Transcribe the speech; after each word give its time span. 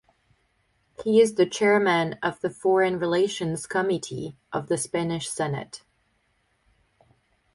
He 1.03 1.21
is 1.21 1.35
the 1.35 1.45
Chairman 1.47 2.17
of 2.23 2.39
the 2.41 2.49
Foreign 2.49 2.97
Relations 2.97 3.67
Committee 3.67 4.35
of 4.51 4.65
the 4.67 4.75
Spanish 4.79 5.29
Senate. 5.29 5.83